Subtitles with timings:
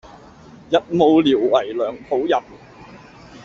[0.71, 2.33] 日暮聊為梁甫吟。